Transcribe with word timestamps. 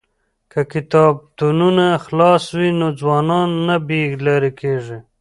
که 0.51 0.61
کتابتونونه 0.73 1.87
خلاص 2.05 2.43
وي 2.57 2.69
نو 2.79 2.87
ځوانان 2.99 3.49
نه 3.67 3.75
بې 3.87 4.01
لارې 4.25 4.51
کیږي. 4.59 4.97